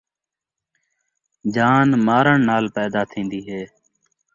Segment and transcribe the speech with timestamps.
[1.53, 3.61] جان مارݨ نال پیدا تھیندی ہے